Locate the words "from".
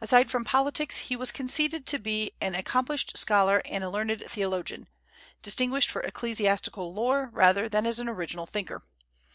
0.30-0.46